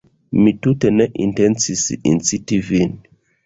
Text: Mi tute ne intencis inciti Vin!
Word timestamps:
Mi 0.37 0.53
tute 0.67 0.91
ne 0.95 1.07
intencis 1.27 1.87
inciti 2.15 2.61
Vin! 2.75 3.01